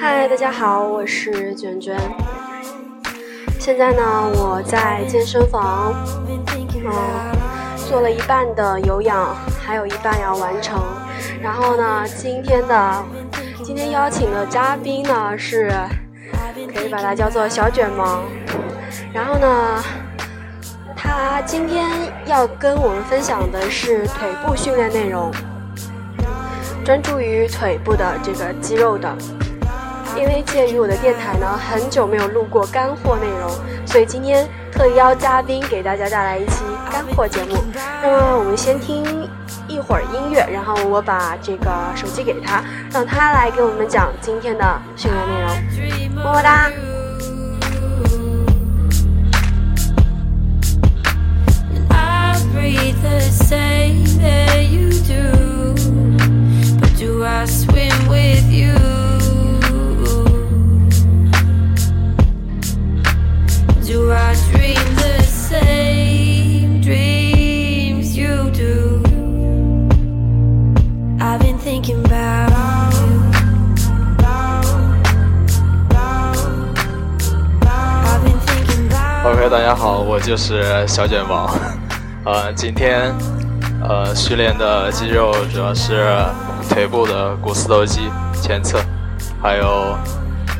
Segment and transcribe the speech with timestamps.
[0.00, 1.98] 嗨，大家好，我是卷卷。
[3.58, 4.00] 现在呢，
[4.36, 5.92] 我在健身房，
[6.76, 6.92] 嗯，
[7.76, 9.34] 做了一半的有氧，
[9.66, 10.80] 还有一半要完成。
[11.42, 13.04] 然后呢，今天的
[13.64, 15.72] 今天邀请的嘉宾呢是，
[16.72, 18.22] 可以把它叫做小卷毛。
[19.12, 19.82] 然后呢。
[21.04, 21.86] 他今天
[22.24, 25.30] 要跟我们分享的是腿部训练内容，
[26.82, 29.14] 专注于腿部的这个肌肉的。
[30.16, 33.50] 因为鉴于我的电台呢很久没有录过干货内容，
[33.84, 37.56] 所以今天特邀嘉宾给大家带来一期干货节目。
[38.02, 39.28] 那么我们先听
[39.68, 44.64] 一会儿音乐，然后我把这个手机给他，让他来给我们讲今天的
[44.96, 46.14] 训练内容。
[46.14, 46.70] 么么哒。
[53.03, 55.75] the same that you do,
[56.79, 58.73] but do I swim with you?
[63.85, 69.01] Do I dream the same dreams you do?
[71.19, 73.31] I've been thinking about you.
[77.61, 81.49] I've been thinking about OK，大家好，我就是小卷毛。
[82.26, 83.14] 呃，今天
[83.86, 86.06] 呃训练的肌肉主要是
[86.70, 88.08] 腿部的股四头肌
[88.40, 88.78] 前侧，
[89.42, 89.94] 还有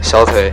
[0.03, 0.53] 小腿。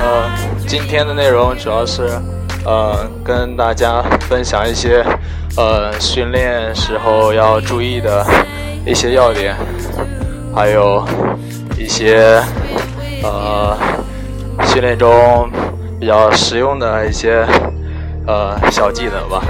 [0.00, 0.28] 呃，
[0.66, 2.08] 今天的内容主要是
[2.64, 5.06] 呃跟大家分享一些
[5.56, 8.26] 呃训练时候要注意的
[8.84, 9.54] 一些要点，
[10.52, 11.06] 还有
[11.86, 12.42] 一些
[13.22, 13.78] 呃
[14.64, 15.48] 训练中
[16.00, 17.46] 比较实用的一些
[18.26, 19.40] 呃小技能吧。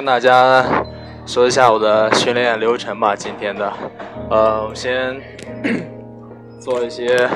[0.00, 0.64] 跟大家
[1.26, 3.14] 说一下我的训练流程吧。
[3.14, 3.70] 今天的，
[4.30, 5.14] 呃，我先
[6.58, 7.28] 做一些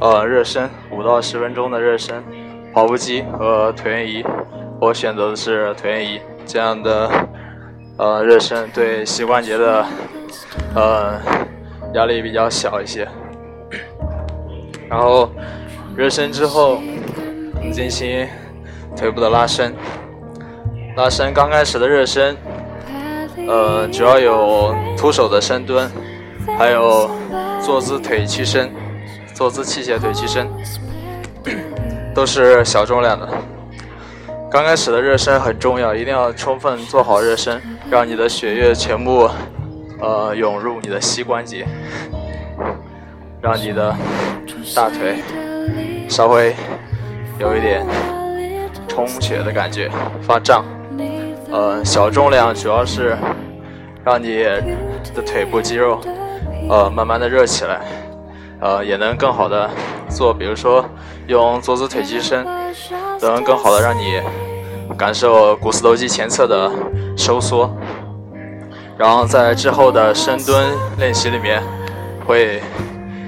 [0.00, 2.24] 呃热身，五到十分钟的热身，
[2.72, 4.24] 跑步机和椭圆仪。
[4.80, 7.10] 我选择的是椭圆仪，这样的
[7.98, 9.84] 呃热身对膝关节的
[10.74, 11.20] 呃
[11.92, 13.06] 压力比较小一些。
[14.88, 15.30] 然后
[15.94, 16.80] 热身之后
[17.56, 18.26] 我们进行
[18.96, 19.74] 腿部的拉伸。
[20.94, 22.36] 拉伸刚开始的热身，
[23.48, 25.90] 呃，主要有徒手的深蹲，
[26.58, 27.10] 还有
[27.60, 28.70] 坐姿腿屈伸、
[29.32, 30.46] 坐姿器械腿屈伸，
[32.14, 33.26] 都是小重量的。
[34.50, 37.58] 刚开始的热身很重要，一定要充分做好热身，
[37.90, 39.30] 让你的血液全部
[39.98, 41.66] 呃涌入你的膝关节，
[43.40, 43.96] 让你的
[44.76, 45.22] 大腿
[46.06, 46.54] 稍微
[47.38, 47.82] 有一点
[48.86, 50.62] 充血的感觉，发胀。
[51.52, 53.14] 呃，小重量主要是
[54.02, 54.42] 让你
[55.14, 56.00] 的腿部肌肉
[56.70, 57.82] 呃慢慢的热起来，
[58.58, 59.68] 呃也能更好的
[60.08, 60.82] 做，比如说
[61.26, 62.42] 用坐姿腿屈伸，
[63.20, 64.18] 能更好的让你
[64.96, 66.72] 感受股四头肌前侧的
[67.18, 67.70] 收缩，
[68.96, 71.62] 然后在之后的深蹲练习里面
[72.26, 72.62] 会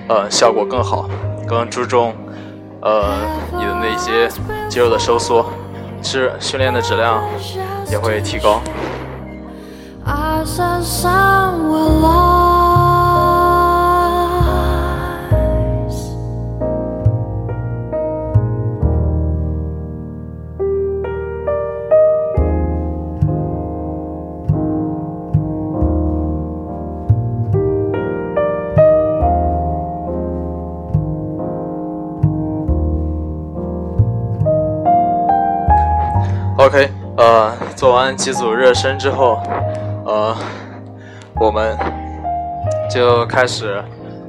[0.08, 1.10] 呃效果更好，
[1.46, 2.14] 更注重
[2.80, 3.04] 呃
[3.52, 4.30] 你的那些
[4.66, 5.44] 肌肉的收缩，
[6.02, 7.22] 是训练的质量
[7.90, 8.60] 也会提高。
[36.56, 36.88] OK，
[37.18, 37.52] 呃，
[37.84, 39.38] 做完几组热身之后，
[40.06, 40.34] 呃，
[41.38, 41.76] 我们
[42.90, 43.84] 就开始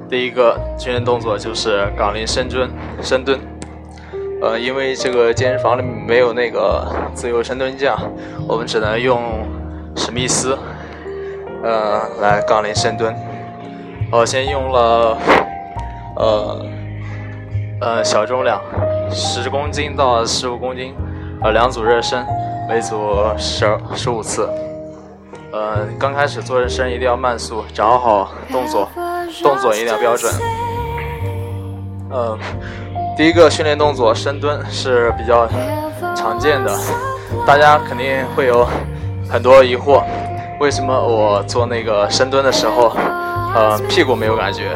[0.09, 2.69] 第一个训练动作就是杠铃深蹲，
[3.01, 3.39] 深蹲。
[4.41, 7.95] 呃，因为这个健身房里没有那个自由深蹲架，
[8.45, 9.21] 我们只能用
[9.95, 10.57] 史密斯，
[11.63, 13.15] 呃，来杠铃深蹲。
[14.11, 15.17] 我先用了，
[16.17, 16.65] 呃，
[17.79, 18.59] 呃，小重量，
[19.09, 20.93] 十公斤到十五公斤，
[21.41, 22.21] 呃，两组热身，
[22.67, 22.97] 每组
[23.37, 24.49] 十十五次。
[25.51, 28.89] 呃，刚开始做热身一定要慢速，掌握好动作，
[29.41, 30.33] 动作一定要标准。
[32.09, 32.37] 呃。
[33.17, 35.47] 第一个训练动作深蹲是比较
[36.17, 36.77] 常见的，
[37.47, 38.67] 大家肯定会有
[39.29, 40.03] 很多疑惑，
[40.59, 42.91] 为什么我做那个深蹲的时候，
[43.55, 44.75] 呃，屁股没有感觉，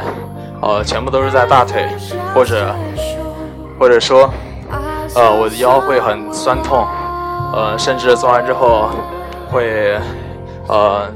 [0.61, 1.85] 呃，全部都是在大腿，
[2.33, 2.73] 或者
[3.77, 4.29] 或者说，
[5.15, 6.87] 呃，我的腰会很酸痛，
[7.53, 8.89] 呃，甚至做完之后
[9.51, 9.97] 会
[10.67, 11.07] 呃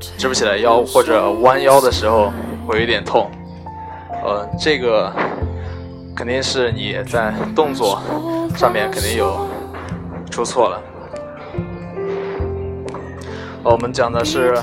[0.00, 2.32] 直不起来腰，或者弯腰的时候
[2.66, 3.30] 会有点痛，
[4.24, 5.12] 呃，这个。
[6.16, 8.00] 肯定是你在动作
[8.54, 9.48] 上面肯定有
[10.30, 10.80] 出错了。
[13.64, 14.54] 我们讲的是，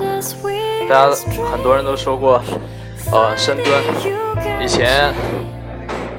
[0.87, 1.11] 大家
[1.51, 2.41] 很多人都说过，
[3.11, 3.83] 呃，深蹲，
[4.63, 5.13] 以前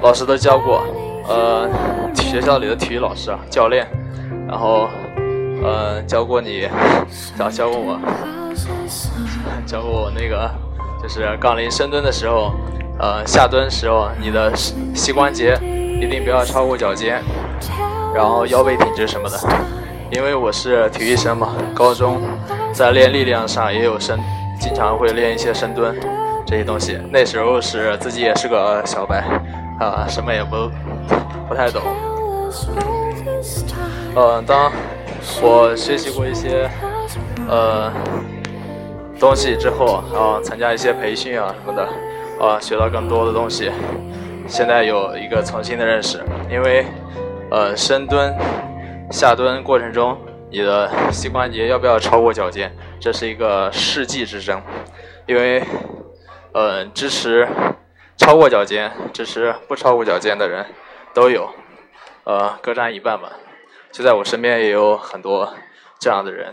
[0.03, 0.85] 老师都教过，
[1.27, 1.67] 呃，
[2.15, 3.89] 学校里的体育老师啊，教练，
[4.53, 4.87] 然后
[5.65, 6.69] 呃，教过你，
[7.39, 7.99] 教教过我，
[9.65, 10.51] 教过我那个，
[11.03, 12.53] 就是杠铃深蹲的时候。
[12.99, 15.59] 呃，下蹲时候，你的膝关节
[15.99, 17.21] 一定不要超过脚尖，
[18.15, 19.37] 然后腰背挺直什么的。
[20.11, 22.21] 因为我是体育生嘛，高中
[22.73, 24.21] 在练力量上也有深，
[24.61, 25.99] 经常会练一些深蹲
[26.47, 26.99] 这些东西。
[27.11, 29.25] 那时候是自己也是个小白，
[29.81, 30.71] 啊，什么也不
[31.49, 31.83] 不太懂。
[34.15, 34.71] 呃，当
[35.43, 36.71] 我学习过一些
[37.49, 37.93] 呃
[39.19, 41.89] 东西之后，然后参加一些培训啊什么的。
[42.41, 43.71] 啊，学到更多的东西，
[44.49, 46.21] 现在有一个重新的认识。
[46.51, 46.85] 因为，
[47.53, 48.35] 呃，深蹲、
[49.13, 50.19] 下蹲过程中，
[50.51, 54.61] 你的膝关节要不要超过脚尖，这是一个世纪之争。
[55.27, 55.63] 因为，
[56.53, 57.47] 呃，支持
[58.17, 60.67] 超过脚尖、支持不超过脚尖的人
[61.15, 61.49] 都有，
[62.25, 63.31] 呃，各占一半吧。
[63.93, 65.53] 就在我身边也有很多
[66.01, 66.53] 这样的人，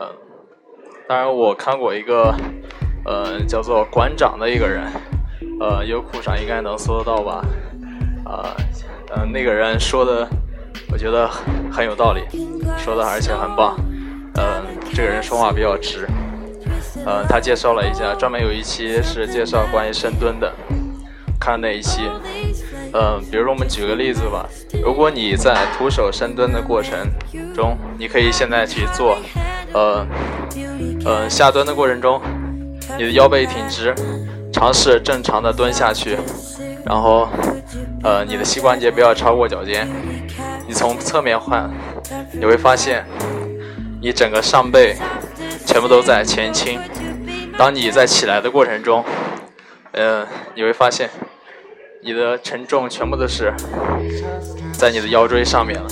[0.00, 0.08] 嗯，
[1.08, 2.34] 当然我看过一个。
[3.02, 4.84] 呃，叫做馆长的一个人，
[5.58, 7.42] 呃，优酷上应该能搜得到吧？
[8.26, 8.54] 啊，
[9.08, 10.28] 呃，那个人说的，
[10.92, 11.26] 我觉得
[11.72, 12.20] 很有道理，
[12.76, 13.74] 说的而且很棒。
[14.34, 14.62] 嗯，
[14.94, 16.06] 这个人说话比较直。
[17.06, 20.52] 呃，他介绍了一下，专门有一期是介绍关于深蹲的，
[21.40, 22.02] 看那一期。
[22.92, 24.48] 嗯，比如说我们举个例子吧，
[24.82, 26.98] 如果你在徒手深蹲的过程
[27.54, 29.18] 中，你可以现在去做，
[29.72, 30.06] 呃，
[31.04, 32.20] 呃，下蹲的过程中。
[32.98, 33.94] 你的腰背挺直，
[34.52, 36.18] 尝试正常的蹲下去，
[36.84, 37.28] 然后，
[38.02, 39.88] 呃，你的膝关节不要超过脚尖。
[40.66, 41.70] 你从侧面换，
[42.32, 43.06] 你会发现，
[44.02, 44.96] 你整个上背
[45.64, 46.80] 全部都在前倾。
[47.56, 49.04] 当你在起来的过程中，
[49.92, 50.26] 嗯，
[50.56, 51.08] 你会发现，
[52.02, 53.52] 你的沉重全部都是
[54.72, 55.88] 在你的腰椎上面了。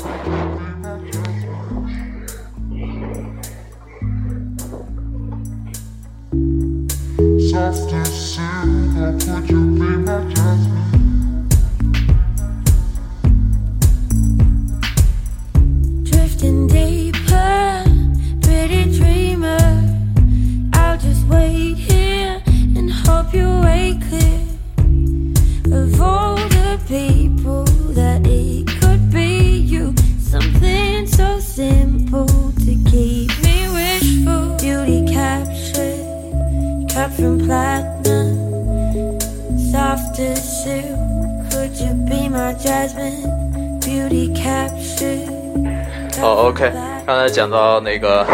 [47.38, 48.26] 讲到那个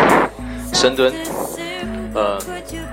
[0.72, 1.12] 深蹲，
[2.14, 2.38] 呃，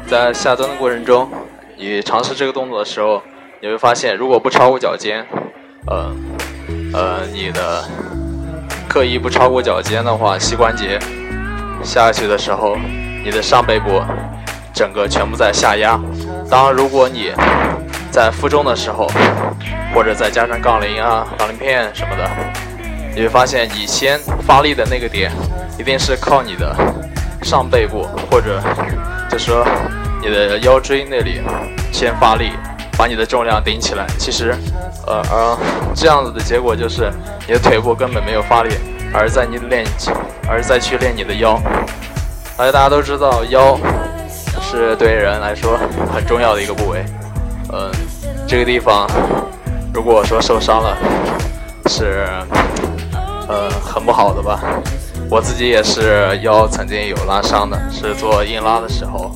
[0.09, 1.29] 在下蹲的过程中，
[1.77, 3.21] 你尝试这个动作的时候，
[3.61, 5.25] 你会发现，如果不超过脚尖，
[5.87, 6.13] 呃，
[6.93, 7.85] 呃，你的
[8.89, 10.99] 刻意不超过脚尖的话，膝关节
[11.81, 12.75] 下去的时候，
[13.23, 14.01] 你的上背部。
[14.73, 15.99] 整个全部在下压。
[16.49, 17.31] 当如果你
[18.09, 19.07] 在负重的时候，
[19.93, 22.29] 或者再加上杠铃啊、杠铃片什么的，
[23.13, 25.29] 你会发现你先发力的那个点，
[25.77, 26.75] 一定是靠你的
[27.43, 28.61] 上背部，或者
[29.29, 29.65] 就说
[30.21, 31.41] 你的腰椎那里
[31.91, 32.51] 先发力，
[32.97, 34.05] 把你的重量顶起来。
[34.17, 34.55] 其实，
[35.07, 35.57] 呃，而
[35.95, 37.11] 这样子的结果就是
[37.47, 38.75] 你的腿部根本没有发力，
[39.13, 39.85] 而在你练，
[40.47, 41.61] 而在去练你的腰。
[42.57, 43.77] 而且大家都知道腰。
[44.63, 45.77] 是对人来说
[46.13, 47.03] 很重要的一个部位，
[47.73, 47.91] 嗯。
[48.47, 49.05] 这个地方，
[49.93, 50.97] 如果说受伤了，
[51.87, 52.25] 是
[53.49, 54.61] 呃很不好的吧。
[55.31, 59.31] 我自己也是腰曾经有拉伤的，是做硬拉的时候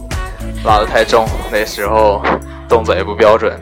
[0.65, 2.21] 拉的太重，那时候
[2.67, 3.57] 动作也不标准，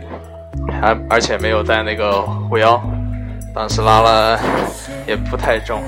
[0.81, 2.81] 还而且没有带那个护腰，
[3.53, 4.39] 当时拉了
[5.05, 5.83] 也不太重，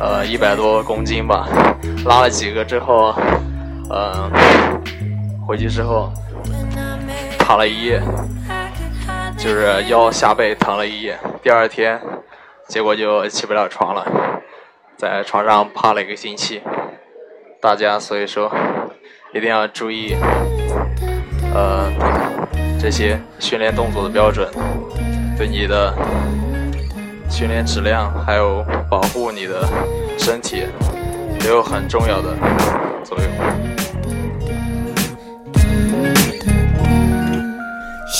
[0.00, 1.46] 呃一百多公斤吧，
[2.06, 3.14] 拉了几个之后，
[3.90, 4.30] 呃
[5.46, 6.10] 回去之后
[7.38, 8.00] 躺了一夜。
[9.36, 12.00] 就是腰下背疼了一夜，第二天，
[12.68, 14.33] 结果就起不了床了，
[14.96, 16.62] 在床上趴了一个星期。
[17.60, 18.52] 大家所以说
[19.32, 20.14] 一定要注意，
[21.54, 21.90] 呃，
[22.78, 24.48] 这些训练动作的标准，
[25.38, 25.94] 对你的
[27.30, 29.66] 训练质量还有保护你的
[30.18, 30.66] 身体
[31.40, 32.34] 都有很重要的
[33.02, 33.26] 作用。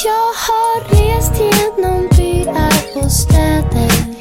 [0.05, 4.14] Jag har rest genom byar och städer Ingenting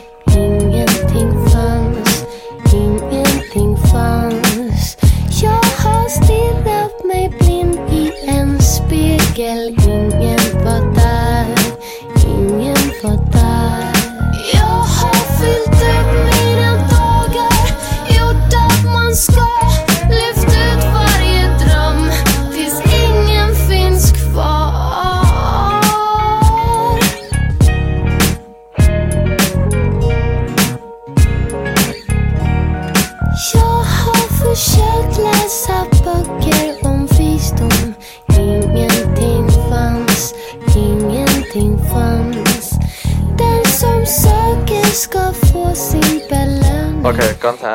[47.03, 47.67] OK，刚才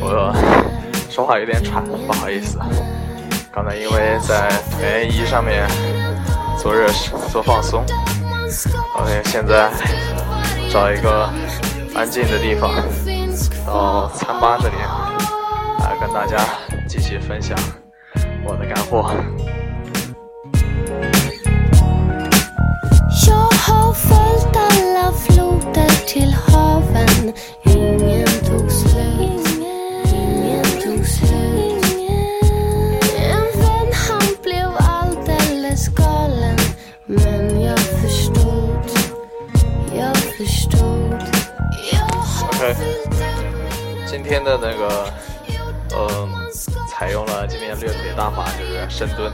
[0.00, 0.32] 我
[1.08, 2.58] 说话有点喘，不好意思。
[3.50, 5.66] 刚才因为在 PNY 上面
[6.58, 6.86] 做热
[7.32, 7.82] 做放松
[8.94, 9.70] ，OK，现在
[10.70, 11.30] 找一个
[11.94, 12.70] 安静的地方，
[13.66, 14.74] 到餐吧这里。
[16.18, 16.36] 大家
[16.88, 17.56] 继续分享
[18.44, 19.14] 我的干货。
[42.42, 42.74] OK，
[44.04, 45.08] 今天的那个
[47.48, 49.32] 今天略腿大法，就是深蹲，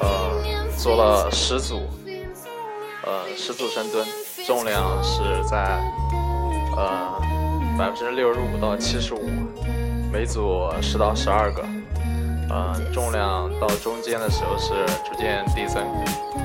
[0.00, 0.30] 呃，
[0.76, 1.82] 做了十组，
[3.04, 4.06] 呃，十组深蹲，
[4.46, 5.82] 重量是在
[6.76, 7.20] 呃
[7.76, 9.28] 百分之六十五到七十五，
[10.12, 11.64] 每组十到十二个，
[12.48, 14.72] 呃，重量到中间的时候是
[15.04, 15.84] 逐渐递增，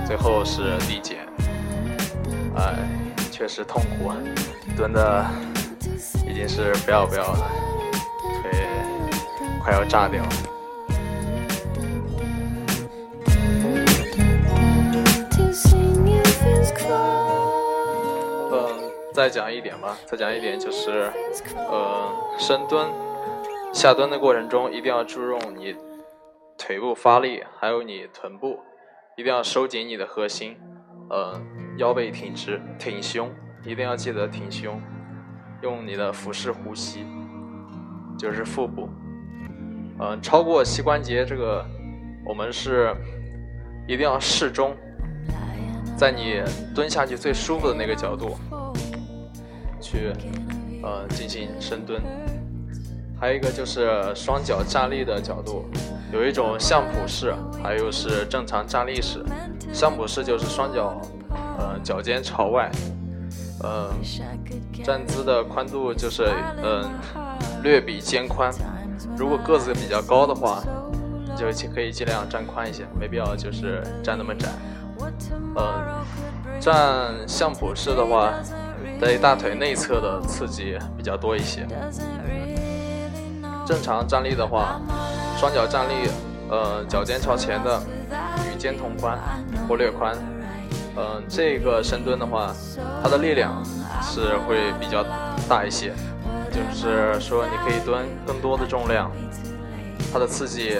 [0.08, 1.20] 最后是递减，
[2.56, 2.74] 哎、
[3.32, 4.12] 确实痛苦，
[4.76, 5.26] 蹲的
[6.28, 7.52] 已经是不要不要了，
[8.42, 8.68] 腿
[9.64, 10.30] 快要炸掉了。
[19.22, 21.12] 再讲一点吧，再讲一点就是，
[21.56, 22.90] 呃，深蹲、
[23.72, 25.76] 下蹲的过程中，一定要注重你
[26.58, 28.60] 腿部发力，还有你臀部，
[29.16, 30.58] 一定要收紧你的核心，
[31.12, 31.40] 呃，
[31.78, 33.32] 腰背挺直，挺胸，
[33.64, 34.82] 一定要记得挺胸，
[35.62, 37.06] 用你的腹式呼吸，
[38.18, 38.90] 就是腹部，
[40.00, 41.64] 呃，超过膝关节这个，
[42.26, 42.92] 我们是
[43.88, 44.76] 一定要适中，
[45.96, 46.42] 在你
[46.74, 48.36] 蹲下去最舒服的那个角度
[49.92, 50.14] 去
[50.82, 52.02] 呃进行深蹲。
[53.20, 55.66] 还有一个就是双脚站立的角度，
[56.12, 59.24] 有一种相扑式，还有是正常站立式。
[59.74, 61.00] 相扑式就是双脚
[61.60, 62.72] 呃脚尖朝外，
[63.62, 63.94] 呃
[64.84, 66.26] 站姿的宽度就是
[66.64, 66.82] 嗯、
[67.14, 68.52] 呃、略比肩宽。
[69.16, 70.64] 如果个子比较高的话，
[71.38, 74.50] 就可以尽量站宽一些，没必要就是站那么窄。
[75.56, 78.34] 嗯，站相扑式的话，
[79.02, 81.68] 在大腿内侧的刺激比较多一些。
[83.66, 84.80] 正常站立的话，
[85.38, 86.08] 双脚站立，
[86.52, 87.82] 呃，脚尖朝前的，
[88.46, 89.18] 与肩同宽
[89.68, 90.16] 或略宽。
[90.96, 92.54] 嗯、这个深蹲的话，
[93.02, 93.64] 它的力量
[94.04, 95.04] 是会比较
[95.50, 95.94] 大一些，
[96.52, 99.10] 就是说你可以蹲更多的重量，
[100.14, 100.78] 它的刺激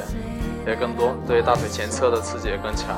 [0.68, 2.96] 也更多，对大腿前侧的刺激也更强。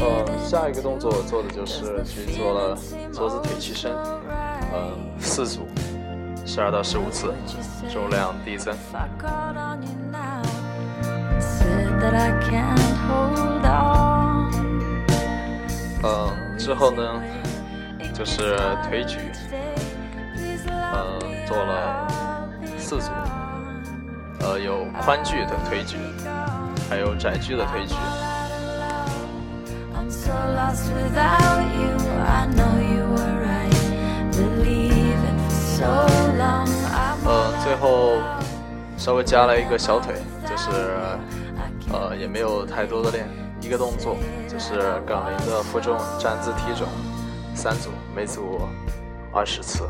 [0.00, 2.78] 呃，下一个动作我做的就是去做了
[3.12, 5.68] 桌子腿屈伸，呃，四组，
[6.46, 7.34] 十二到十五次，
[7.90, 8.74] 重量递增。
[16.02, 17.22] 呃，之后呢
[18.14, 18.56] 就是
[18.88, 19.18] 腿举，
[20.68, 22.08] 呃，做了
[22.78, 23.10] 四组。
[24.42, 25.96] 呃，有宽距的推举，
[26.90, 27.94] 还有窄距的推举。
[37.24, 38.18] 呃，最后
[38.96, 40.70] 稍微加了一个小腿，就是
[41.92, 43.28] 呃也没有太多的练，
[43.60, 44.16] 一个动作
[44.48, 46.84] 就是杠铃的负重站姿体踵，
[47.54, 48.60] 三组，每组
[49.32, 49.88] 二十次。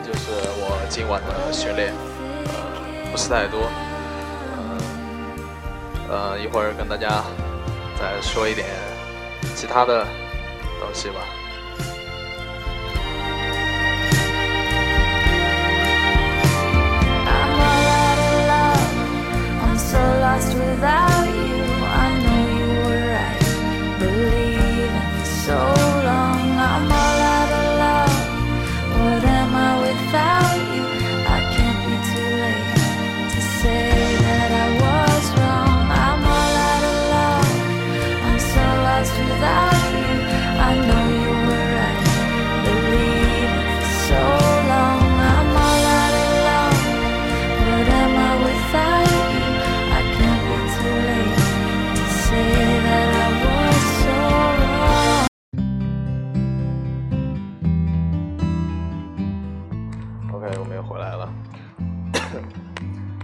[0.00, 1.92] 这就是我今晚的训练，
[2.46, 3.68] 呃，不是太多，
[4.56, 7.24] 呃，呃，一会儿跟大家
[7.98, 8.68] 再说一点
[9.56, 10.06] 其他的
[10.78, 11.14] 东西吧。
[17.26, 18.94] I'm all out of love.
[19.64, 21.07] I'm so lost without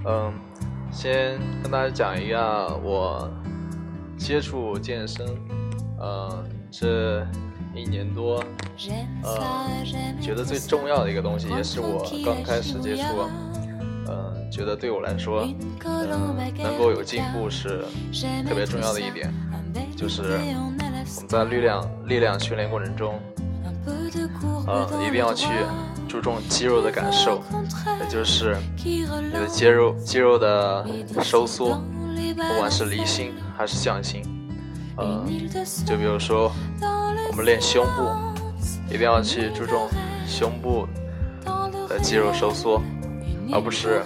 [0.07, 0.33] 嗯，
[0.93, 3.31] 先跟大家讲一下我
[4.19, 5.27] 接触健身，
[5.99, 7.27] 呃，这
[7.75, 8.45] 一年多，
[9.23, 9.39] 呃，
[10.21, 13.03] 觉得最重要的一个东西，也是我刚开始接触，
[14.07, 15.57] 呃，觉得对我来说，嗯、
[16.59, 17.83] 能够有进步是
[18.47, 19.33] 特别重要的一点，
[19.97, 23.19] 就是我们在力量力量训练过程中，
[24.67, 25.49] 呃，一定要去
[26.15, 27.43] 注重肌肉的感受，
[28.01, 30.87] 也就是你的肌肉肌肉的
[31.21, 31.83] 收缩，
[32.37, 34.23] 不管是离心还是向心。
[34.97, 35.27] 呃，
[35.85, 36.53] 就比如说
[37.29, 38.09] 我们练胸部，
[38.89, 39.89] 一定要去注重
[40.25, 40.87] 胸部
[41.89, 42.81] 的肌肉收缩，
[43.53, 44.01] 而不是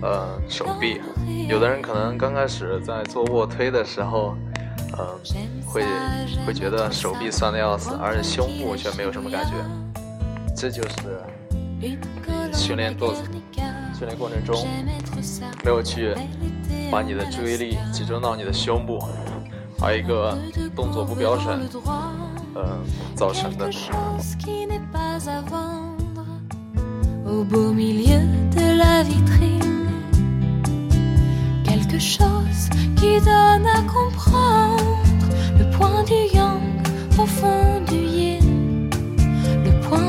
[0.00, 1.00] 呃手臂。
[1.48, 4.36] 有的人可能刚开始在做卧推的时候，
[4.96, 5.04] 呃，
[5.66, 5.82] 会
[6.46, 9.54] 会觉得手臂酸的要死，而且胸部却没有什么感觉。
[10.60, 11.22] 这就是
[11.78, 11.96] 你
[12.52, 13.14] 训练动
[13.96, 14.66] 训练过程中
[15.64, 16.12] 没有去
[16.90, 18.98] 把你的注意力集中到你的胸部，
[19.80, 20.36] 而一个
[20.74, 21.60] 动作不标准，
[22.56, 22.76] 呃，
[23.14, 23.70] 造成的。
[23.70, 26.26] chose qui n'est pas à vendre
[27.24, 28.18] au beau milieu
[28.50, 29.86] de la vitrine.
[31.62, 34.98] Quelque chose qui donne à comprendre
[35.56, 36.60] le point du yang
[37.16, 37.87] au fond du yin.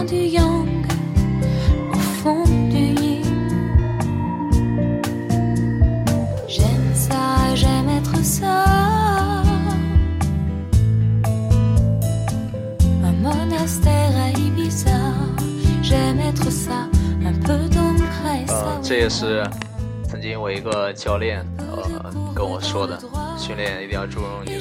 [0.09, 0.67] Le point du yang
[1.91, 3.23] au fond du yin.
[6.47, 8.65] J'aime ça, j'aime être ça.
[13.03, 14.89] Un monastère à Ibiza,
[15.83, 16.87] j'aime être ça,
[17.23, 18.81] un peu d'ombre et 呃，ça.
[18.81, 19.47] 这也是
[20.07, 22.99] 曾经我一个教练呃跟我说的，
[23.37, 24.59] 训练一定要注重你的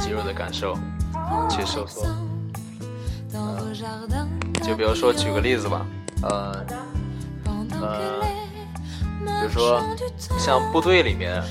[0.00, 0.74] 肌肉的感受，
[1.48, 2.06] 去收缩。
[4.62, 5.86] 就比如说举个例子吧，
[6.22, 6.64] 呃
[7.80, 8.20] 呃，
[9.40, 9.82] 比如说
[10.38, 11.42] 像部队里面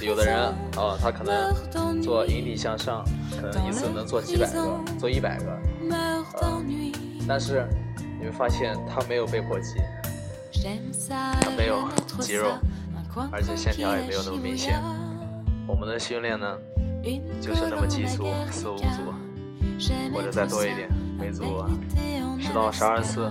[0.00, 1.52] 有的人，哦，他可能
[2.00, 3.04] 做引体向上，
[3.40, 5.58] 可能一次能做几百个，做一百个，
[5.90, 6.24] 呃，
[7.26, 7.66] 但是
[8.20, 9.80] 你会发现他没有背阔肌，
[11.10, 11.88] 他没有
[12.20, 12.56] 肌肉，
[13.32, 14.80] 而且线条也没有那么明显。
[15.66, 16.46] 我们的训练呢，
[17.40, 19.12] 就是那么几组，做五组，
[20.14, 20.88] 或者再多一点。
[21.18, 21.42] 每组
[22.38, 23.30] 十到十二次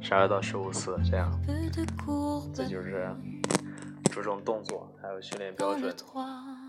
[0.00, 1.32] 十二到十五次这样
[2.52, 3.10] 这就是
[4.12, 5.82] 注重动作还有训练标准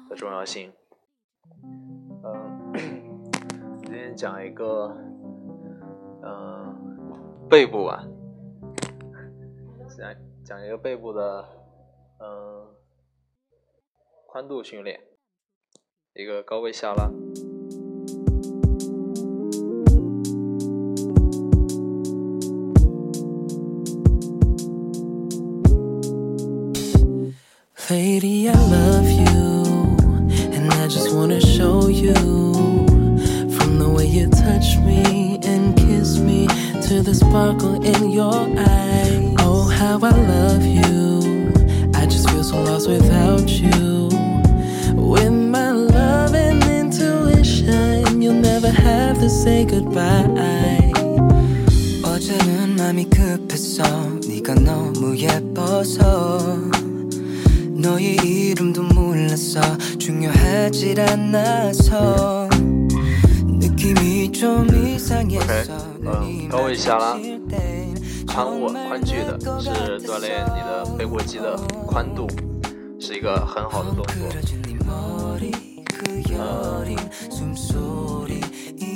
[0.10, 0.72] 的重要性。
[2.24, 2.74] 嗯，
[3.84, 4.96] 今天讲一个，
[6.24, 8.04] 嗯、背部啊，
[9.98, 11.46] 讲讲一个背部的，
[12.20, 12.68] 嗯、
[14.28, 15.02] 宽度训练，
[16.14, 17.10] 一个高位下拉。
[27.91, 29.97] Lady, I love you,
[30.55, 32.15] and I just wanna show you.
[33.57, 36.47] From the way you touch me and kiss me
[36.87, 39.35] to the sparkle in your eye.
[39.41, 41.53] Oh, how I love you.
[41.95, 44.09] I just feel so lost without you.
[44.95, 50.93] With my love and intuition, you'll never have to say goodbye.
[52.05, 53.83] 어제는 맘이 급했어
[54.29, 56.39] 네가 너무 예뻐서
[57.79, 59.61] 너의 이름도 몰랐어
[59.99, 62.49] 중요하질 않아서
[63.45, 67.19] 느낌이 좀 이상했어 음高位下拉
[68.27, 71.57] 宽握宽距的是锻炼你的背阔肌的
[71.87, 72.27] 宽度，
[72.99, 74.29] 是一个很好的动作。
[74.29, 75.53] 네 머리
[75.87, 76.99] 그 여린
[77.31, 78.41] 숨소리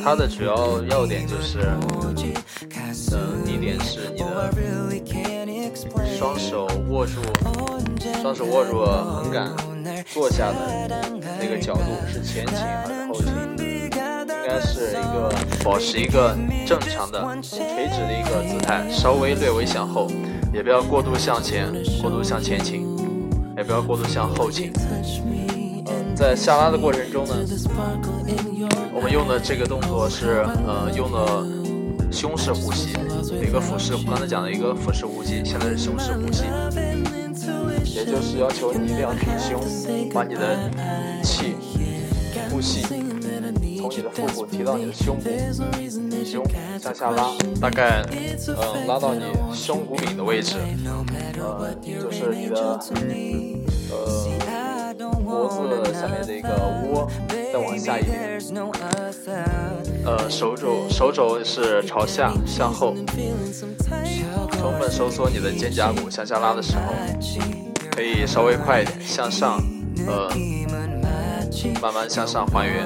[0.02, 1.60] 它的主要要点就是，
[2.02, 7.20] 오직 呃， 가슴 第一点是你 Oh, I 的 really can't explain 双手握住，
[8.21, 9.51] 双手握住横杆
[10.05, 10.91] 坐下的
[11.39, 13.33] 那个角度是前倾还是后倾？
[14.43, 16.35] 应该是一个保持一个
[16.67, 20.07] 正常的垂直的一个姿态，稍微略微向后，
[20.53, 22.85] 也不要过度向前，过度向前倾，
[23.55, 24.73] 也不要过度向后倾。
[25.87, 27.33] 嗯，在下拉的过程中呢，
[28.93, 32.89] 我们用的这个动作是呃用的胸式呼吸，
[33.41, 36.43] 一个腹式，刚才讲的一个腹式呼吸，现在是胸式呼吸，
[37.93, 39.61] 也就是要求你一定要挺胸，
[40.11, 40.69] 把你的
[41.23, 41.55] 气
[42.49, 45.29] 呼吸从你的腹部提到你的胸部，
[46.09, 46.43] 挺胸
[46.79, 47.29] 向下拉，
[47.61, 49.21] 大概嗯拉到你
[49.53, 50.57] 胸骨柄的位置，
[51.39, 52.79] 呃就是你的
[53.91, 56.49] 呃脖子下面的一个
[56.87, 58.39] 窝，再往下一点。
[60.05, 62.95] 呃，手肘手肘是朝下向后，
[64.59, 66.09] 充分收缩你的肩胛骨。
[66.09, 66.93] 向下拉的时候，
[67.95, 69.61] 可以稍微快一点，向上，
[70.07, 70.29] 呃，
[71.81, 72.85] 慢慢向上还原。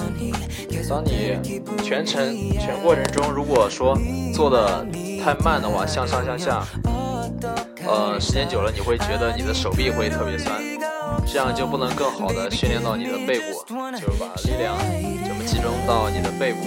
[0.90, 1.38] 当你
[1.84, 3.98] 全程全过程中，如果说
[4.34, 4.86] 做的
[5.22, 6.66] 太慢的话，向上向下，
[7.86, 10.56] 呃，时间久了你会觉得你的手臂会特别酸，
[11.26, 13.66] 这样就不能更好的训练到你的背部，
[14.00, 14.78] 就是把力量
[15.28, 16.60] 这么集中到你的背部。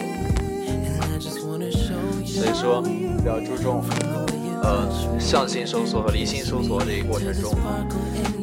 [2.27, 3.83] 所以说，比较注重
[4.63, 7.55] 呃向心收缩和离心收缩这一过程中，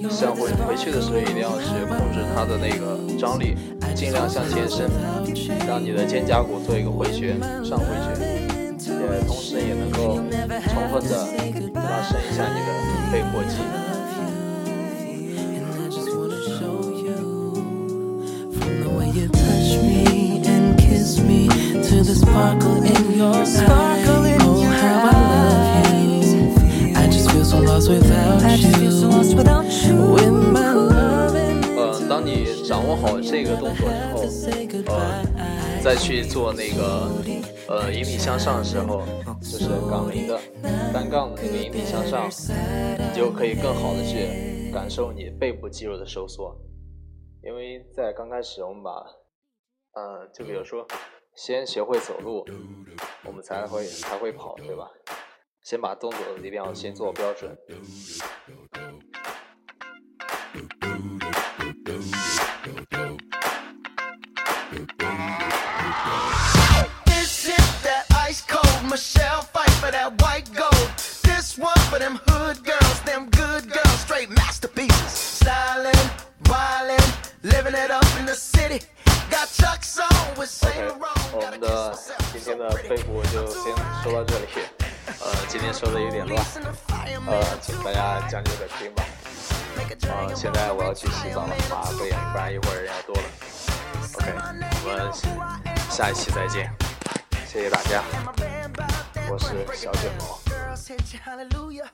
[0.09, 3.55] 向回回去的时候一定要是控制它的那个张力，
[3.95, 4.89] 尽量向前伸，
[5.67, 8.17] 让你的肩胛骨做一个回旋，上回旋，
[8.79, 10.19] 也同时也能够
[10.67, 11.15] 充分的
[11.73, 12.69] 拉伸一下你的
[13.11, 13.57] 背阔肌。
[18.53, 24.16] From the way you touch me and kiss me to the sparkle in your sparkle
[27.89, 27.93] 呃，
[32.09, 34.23] 当你掌握好这个动作之后
[34.93, 35.23] 呃.
[35.81, 37.09] 再去做那个
[37.69, 39.05] 呃引体向上的时候，
[39.39, 40.37] 就是杠铃的
[40.93, 46.53] 单杠的那个引体向上，你就可以更好的去感受你背部肌肉的收缩。
[47.41, 48.91] 因为在刚开始，我们把，
[49.93, 50.85] 呃，就比如说，
[51.37, 52.43] 先学会走路，
[53.23, 54.89] 我们才会才会跑，对吧？
[55.69, 57.57] 先把动作一定要先做标准。
[81.33, 81.93] 我们的
[82.31, 84.86] 今天的背部就先说到这里。
[85.27, 86.41] 呃，今天说的有点乱，
[87.27, 89.03] 呃，请大家将就着听吧。
[90.07, 93.23] 呃，现在我要去洗澡了，马上不然不然一会儿人要多了。
[94.13, 94.31] OK，
[94.85, 95.11] 我们
[95.89, 96.71] 下一期再见，
[97.45, 98.01] 谢谢大家，
[99.29, 100.39] 我是小卷毛。
[100.47, 101.89] Girls hit you hallelujah.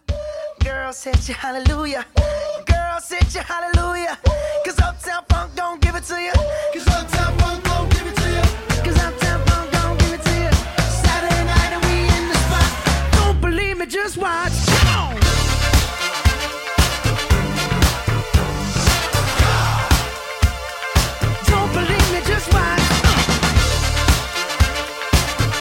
[0.60, 2.06] Girls hit you hallelujah.
[2.68, 4.16] Girls hit you hallelujah.
[4.64, 6.34] Cause Uptown Funk don't give it to you.